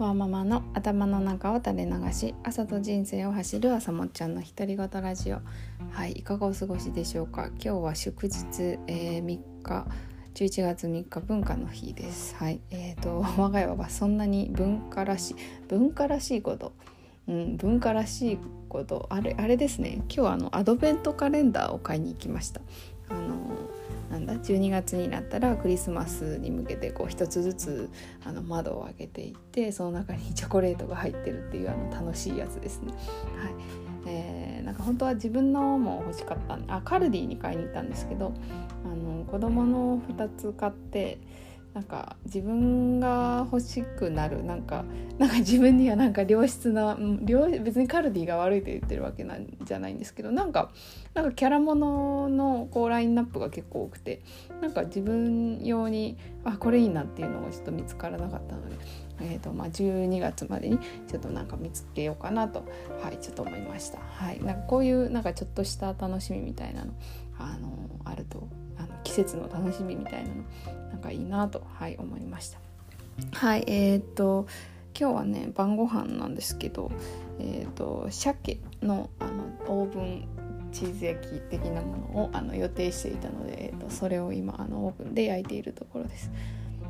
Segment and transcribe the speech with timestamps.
[0.00, 5.40] ワーママの頭の中を垂れ流し朝と人生を走る朝もっちゃんの独り言ラジオ。
[5.90, 7.48] はいいかがお過ごしでしょうか？
[7.48, 9.86] 今日は祝日、えー、3日
[10.32, 12.34] 11月3日文化の日です。
[12.36, 15.36] はいえーと我が家はそんなに文化らしい
[15.68, 16.72] 文化らしいこと。
[17.28, 18.38] うん、文化らしい
[18.70, 19.06] こと。
[19.10, 19.96] あれあれですね。
[19.96, 22.62] 今日はあのアドベントカレンダーを買いに行きました。
[23.10, 23.59] あの
[24.30, 27.90] だ12月になったらクリスマスに向けてこう一つずつ
[28.24, 32.92] あの窓を開けていってその中にチョコレートが入ってるっていうあの楽しいやつですね。
[32.92, 33.52] はい
[34.06, 38.32] えー、なんか本当は自分のも欲しかったあカルディに買いに行ったんですけど
[38.84, 41.18] あの子供の2つ買って
[41.74, 44.84] なんか自分が欲しくなるなんか
[45.18, 50.72] なんか自分にはなんか良質な良別にカルディが悪いと言ってるわけなんじゃないんですけどなんか
[51.14, 54.22] なんかキャラもののこうラインナップが結構多くて
[54.60, 58.76] なんか自分用にあこれいいなっていうのがちょっと見つからなかったので、
[59.20, 62.64] えーとまあ、12月までにちょっとなんか見つけようかなと
[63.00, 63.98] はいちょっと思いました。
[64.00, 66.92] はい、なんかこういうなんかちょっとした楽しみみたいなの
[67.38, 67.70] あの
[68.04, 70.34] あるとあの季節の楽しみみたいなの
[71.00, 72.58] なんかいいなと、はい、思いました。
[73.32, 74.46] はいえー、っと
[74.98, 76.90] 今日はね晩ご飯なんですけど、
[77.38, 80.28] えー、っと鮭のあのオーブン
[80.72, 86.30] チーズ焼き的なものをあの予定していたので、えー、とそれを今あのオーブンで焼いているところです。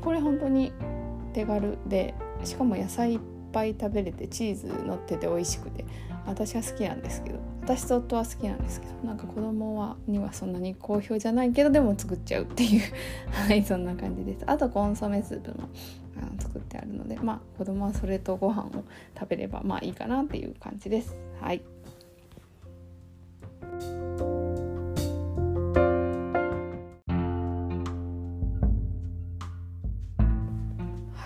[0.00, 0.72] これ本当に
[1.32, 3.20] 手軽でしかも野菜いっ
[3.52, 5.84] ぱい食べれてチーズ乗ってて美味しくて
[6.26, 12.80] 私は好きなんですけど私と夫は好きなんですけどなんか子供はにはそんなに好評じゃないけどでも作っちゃうっていう
[13.30, 14.44] はいそんな感じです。
[14.46, 15.68] あとコンソメスープも
[16.16, 18.70] あの作ってあるのでまあ子供はそれとご飯を
[19.18, 21.16] 食べればまあいいかなっていう感じです。
[21.40, 21.62] はい。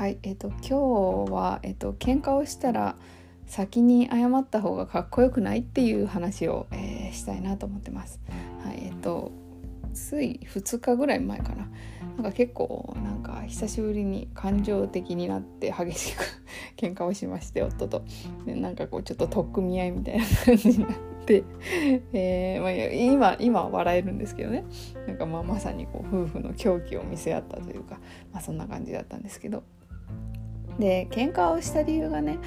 [0.06, 2.94] はいえっ、ー、と今日はえっ、ー、と喧嘩をしたら
[3.44, 8.20] 先に謝った方がかっこよくないっていう話を、えー、したいなと思ってます。
[8.64, 9.32] はい、えっ、ー、と
[9.94, 11.68] つい2日ぐらい前かな。
[12.18, 16.22] なんか結構なんか久しぶりに感情的になって激しく
[16.76, 18.04] 喧嘩をしまして夫と。
[18.44, 20.88] でなんかこうちょっと取っ組み合いみたいな感じになっ
[21.24, 21.42] て、
[22.14, 24.62] えーまあ、今今は笑えるんですけどね。
[25.08, 27.98] なんかまあまさにこう夫婦の狂気を見せ合ったというか、
[28.32, 29.64] まあ、そんな感じだったんですけど
[30.78, 32.38] で喧嘩をした理由がね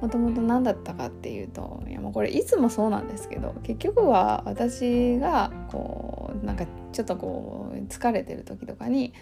[0.00, 9.12] もともと何だったかっていうといやもうこれいつもそうなんですけど結局は私がこうなんかちょっとこう疲れてる時とかに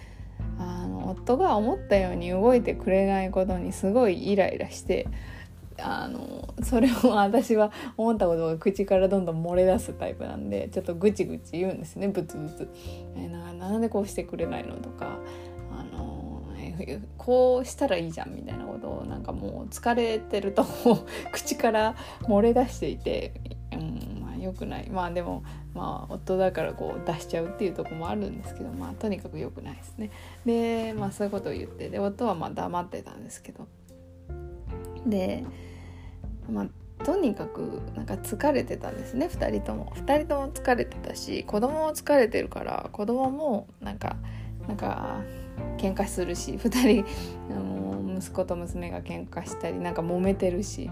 [0.58, 5.08] あの夫が思ったように動いてくれないことにすごいイライラして
[5.80, 12.69] あのそれを私は思ったことが口からどんどん漏れ出すタイプなんでちょっとぐちぐち言うんですねブツブツ。
[13.16, 15.19] えななんでこうしてくれないのとか
[17.19, 20.65] こうしたらいいじゃんみたいなことをなんかもう疲れてると
[21.33, 23.33] 口から漏れ出していて、
[23.72, 24.88] うんまあ、よくない。
[24.91, 25.43] まあでも
[25.75, 30.11] まあ夫だからこう出しちゃうっていうとこもあるんですけどまあとにかく良くないですね。
[30.44, 31.88] でまあそういうことを言って。
[31.88, 33.67] で夫はまあ黙ってたんですけど。
[35.06, 35.44] で
[36.50, 39.93] まあとにかくなんか疲れてたんですね2人とも。
[39.97, 44.17] 2人とも疲れてたし子供も疲れてるから子供もなんか
[44.67, 45.22] なんか
[45.78, 47.04] 喧嘩するし2人
[47.50, 50.91] あの息子と娘が喧嘩したりなんか揉めてるし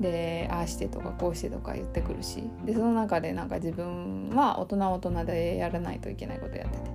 [0.00, 6.90] でああしてとかこうしてとか言ってくるしでその中でなんか自分は大人大人でやらないといけないことやってて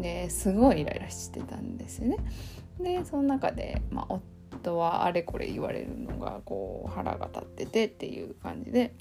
[0.00, 2.16] ですごいイライラしてたんですよね。
[2.80, 4.20] でその中で、まあ、
[4.52, 8.94] 夫はあれこれ言われるのがこう腹が立っててっていう感じで、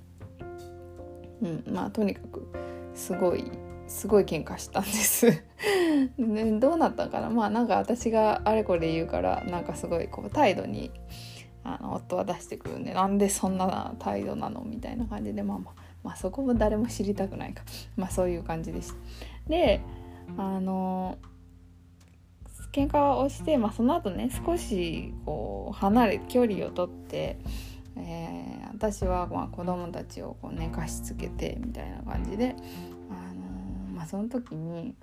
[1.42, 2.52] うんまあとにかく
[2.94, 3.50] すごい
[3.90, 5.44] すごい喧嘩したんです。
[6.18, 7.30] ね、どうなったかな？
[7.30, 10.92] まあなんか私があれこれ言うからなんかすごいこう態度に
[11.64, 17.64] あの夫は出してくるんでなんでそんな態度なのみたいな感じでまあまあ、まあ、そこも誰も知りたくないか。
[17.98, 18.96] まあそういう感じでした。
[19.50, 19.82] で
[20.38, 21.18] あの
[22.72, 27.40] 喧嘩をして、まあ、その後ね少しこう離れ距離をとって、
[27.98, 32.56] えー、私はまあ子供たちをこう寝かしつけてみたいな感じで
[34.00, 34.96] まあ、その時に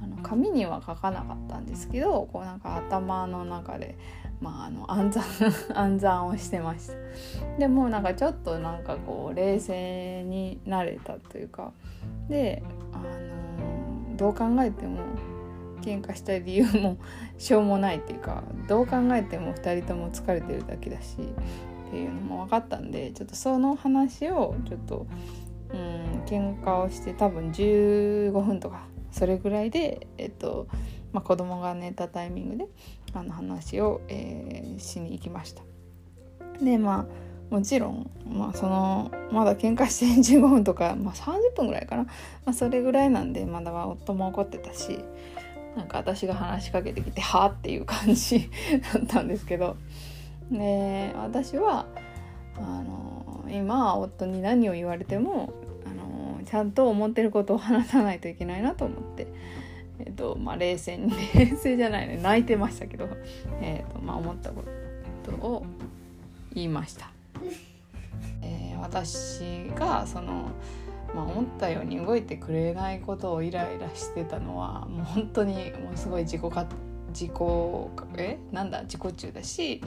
[0.00, 3.98] あの紙には書かなかったんですけどこうなんか頭の中で、
[4.40, 5.24] まあ、あの暗算
[5.74, 6.94] 暗算をしてました。
[7.58, 11.72] でもなんかちょっとなんかこう冷静になれたというか
[12.28, 12.62] で
[12.92, 15.00] あのどう考えても
[15.82, 16.98] 喧嘩した理由も
[17.36, 21.16] しょうもないっていうかどう考えても2人とも疲れてるだけだし
[21.88, 25.06] っていうのも分かったんでちょっとその話をちょっと
[25.72, 30.66] うん喧嘩をして多分15分とかそれぐらいで、えっと
[31.12, 32.66] まあ、子供が寝たタイミングで
[33.12, 35.62] あの話を、えー、しに行きました。
[36.62, 40.06] でまあもちろん、まあ、そのまだ喧嘩して
[40.38, 42.10] 15分とか、まあ、30分ぐらいかな、ま
[42.46, 45.04] あ、それぐらいなんでまだは夫も怒ってたし
[45.76, 48.48] なんか私が話しかけてきて「はあ?」っていう感じ
[48.94, 49.76] だったんですけど
[50.50, 51.86] で私は
[52.56, 55.52] あの今夫に何を言われても
[56.40, 59.26] のちゃんと思ってることを話さないといけないなと思って。
[60.02, 63.06] えっとまあ、冷静に 冷静じゃないね泣いてましたけど、
[63.60, 64.64] えっとまあ、思ったこ
[65.22, 65.66] とを
[66.54, 67.10] 言いました。
[68.40, 70.52] えー、私がその
[71.14, 76.66] まあ、思ったように動いてくれないことをイライラしてたのはもう本当にもうすごい自己か
[77.08, 77.32] 自己
[78.16, 78.38] え？
[78.52, 78.82] なんだ？
[78.82, 79.82] 自己中だし、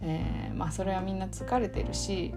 [0.00, 2.32] えー、まあ、それはみんな疲れてるし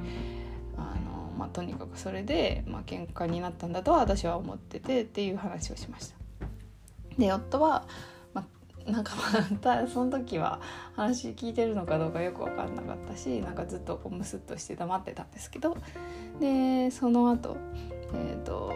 [0.76, 6.16] あの、まあ、とにかくそれで、まあ喧嘩になったんだとは私は思っててっていう話をしました。
[7.18, 7.86] で夫は、
[8.34, 8.46] ま
[8.88, 10.60] あ、なんかま たその時は
[10.96, 15.78] 話聞いてるのかどうかよく分かんなかったしなんかずっとこうムスッとして黙ってたんですけど
[16.40, 17.58] でその後
[18.14, 18.74] えっ、ー、と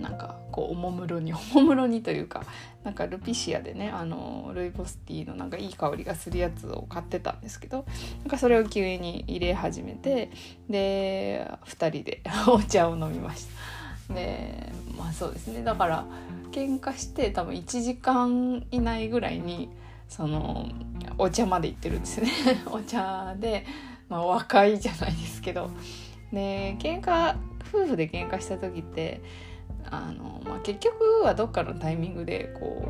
[0.00, 2.44] なんかこうおもむろに おもむろにというか
[2.84, 7.84] なんかルピシアでねあのルイ・ボスティーのなんかいい香りがするやつを買ってたんですけど
[8.20, 10.30] なんかそれを急に入れ始めて
[10.68, 14.14] で2人で お茶を飲みました。
[14.14, 15.62] でまあそうですね。
[15.64, 16.06] だから
[16.52, 19.68] 喧嘩して多分1時間以内ぐらいに
[20.08, 20.68] その
[21.18, 22.30] お茶まで行ってるんですね。
[22.70, 23.66] お茶で、
[24.08, 25.70] まあ、和解じゃないですけど。
[26.32, 27.36] で喧嘩
[27.72, 29.20] 夫婦で喧嘩した時って
[29.90, 32.86] あの、まあ、結局はどっかのタイミングでこ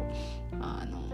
[0.53, 1.07] うあの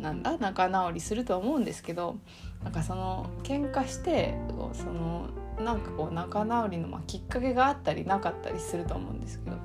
[0.00, 2.16] なんだ仲直りするとは思うんですけど
[2.64, 4.34] なんかその喧嘩して
[4.72, 5.28] その
[5.62, 9.56] なんかこう仲直りのまあきっかけがあったりなかったりすると思うんですけど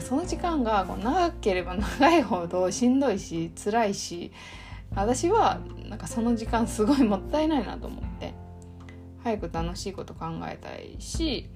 [0.00, 4.32] その時間がこう長ければ 長いほどしんどいし辛いし
[4.94, 5.58] 私は
[5.88, 8.34] なんかその時間すごいもったいないなと思って
[9.22, 11.48] 早く楽しいこと考えたいし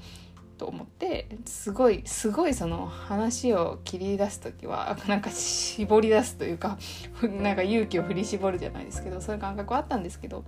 [0.56, 6.78] と思ってすごいすごいその話を切り出す時はなんか絞り出すというか
[7.42, 10.44] なんか勇気を振り絞るじゃないですけどそういう感覚はあったんですけど、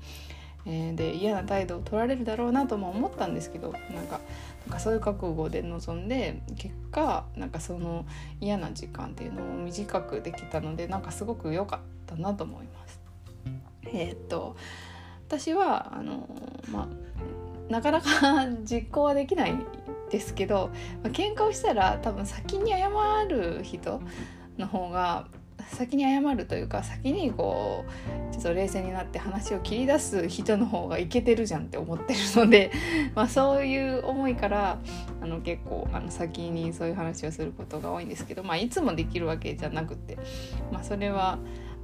[0.67, 4.21] えー、で嫌な態度を取られるだろうなとも思ったんですけどなんか
[4.67, 8.05] なんかそういう覚悟で臨んで結果なんかその
[8.41, 13.01] 嫌な時間っていうのを短くできたのでなんかすごく良かったなと思います。
[13.85, 14.57] えー、っと
[15.29, 16.29] 私はあの
[16.71, 19.55] まあなかなか 実行はできない
[20.11, 20.71] ですけど、
[21.03, 22.89] まあ、喧嘩をしたら多分先に謝
[23.29, 24.01] る人
[24.59, 25.27] の方が
[25.71, 27.85] 先に謝るというか先にこ
[28.31, 32.71] うちょっと冷静になって話を切り出す人の方がいけてるじゃんって思ってるので、
[33.15, 34.79] まあ、そういう思いから
[35.21, 40.17] あの結構あの先にそういう話をすることが多いんですけど、まあ、いつもできるわけじゃなくて、
[40.73, 41.39] まあ、それは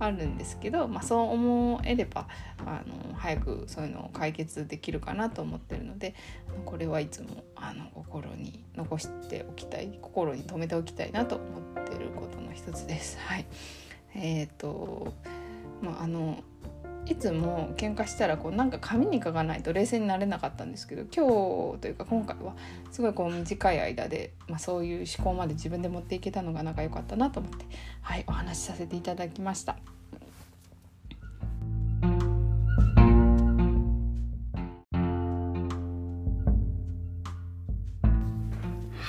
[0.04, 2.28] あるんですけど、まあ、そう思えれば
[2.66, 6.14] あの早くそういうのを解決できるかなと思ってるので
[6.64, 13.18] これはいつもあの心に残しておきたい心に留めておきたいなと思ってることの一つです。
[13.26, 13.46] はい、
[14.14, 15.12] え、ー、と
[15.82, 16.42] まああの
[17.06, 22.54] いつも喧嘩したらこうなんか紙に書かないと冷静になれなかったんですけど今日というか今回は
[22.90, 27.66] すごいこう短い間で、まあ、そういう思考まで自分で持っていけたのが仲良かったなと思って
[28.00, 29.93] はいお話しさせていただきました。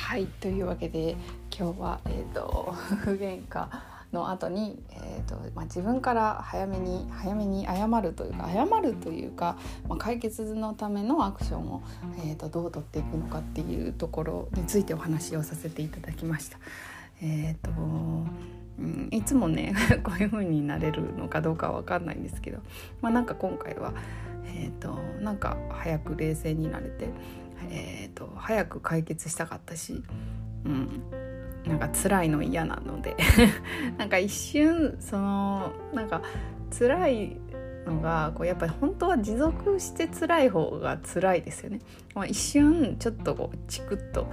[0.06, 1.18] はいというわけで
[1.52, 3.68] 今日は、えーと、夫婦喧嘩
[4.12, 9.58] の後に、えーとまあ、自分から早めに早めに謝るというか謝るというか、
[9.90, 11.82] まあ、解決のためのアクションを、
[12.20, 16.60] えーと、どう取っていくのかっていうところについてお話をさせていただきました。
[17.24, 17.72] えーと
[18.78, 22.60] うん、いつもね こういう風になれるのかどうかは分かんないんですけど、
[23.02, 23.94] まあ、なんか今回は、
[24.46, 27.10] えーと、なんか早く冷静になれて、
[27.72, 30.04] えーと早く解決したかったし、
[30.66, 31.04] うん、
[31.66, 33.16] なんか辛いの嫌なので
[33.98, 36.22] なんか一瞬そのなんか
[36.78, 37.38] 辛い
[37.86, 41.80] のがこうやっぱり本当は持続して辛い方が辛いですよね。
[42.14, 44.28] まあ、一瞬ちょっとこうチクッと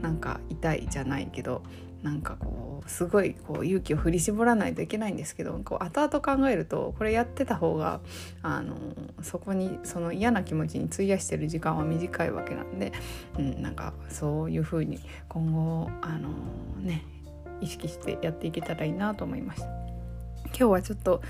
[0.00, 1.62] なんか痛いじゃないけど
[2.02, 8.00] なんかこうすごいこう勇気を振り絞らないといけないんですけどこう後々考えるとこれやってた方が
[8.42, 8.76] あの
[9.22, 12.92] そこにその嫌な気持ちに費やしてる時間は短いわけなんで、
[13.38, 16.30] うん、なんかそういうふうに今後あの
[16.80, 17.04] ね
[17.60, 19.66] 意識してやっていけたらいいなと思いました。
[20.46, 21.22] 今日はちょっと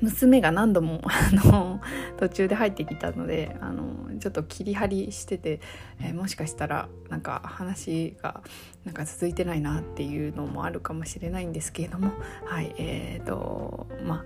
[0.00, 1.80] 娘が何度も あの
[2.18, 5.60] 途中で入ってきたのであのちょっと切り張りしてて、
[6.00, 8.42] えー、もしかしたらなんか話が
[8.84, 12.12] なんか続いてないなっていうのもあるかもしれないんですけれども
[12.44, 14.24] はいえーとま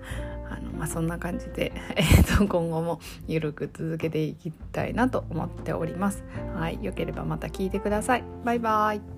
[0.49, 6.23] あのまあ、そんな感じで、 えー、と今後もゆるく続けていきたいなと思っております。
[6.55, 8.23] はい、よければまた聞いてください。
[8.43, 9.12] バイバイ。